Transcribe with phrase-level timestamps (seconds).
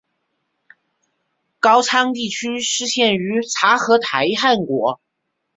[1.59, 4.99] 高昌地区失陷于察合台汗国。